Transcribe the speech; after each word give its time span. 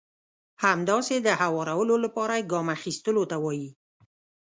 همداسې 0.63 1.15
د 1.19 1.27
هوارولو 1.41 1.95
لپاره 2.03 2.33
يې 2.39 2.47
ګام 2.51 2.67
اخيستلو 2.77 3.23
ته 3.31 3.37
وایي. 3.43 3.69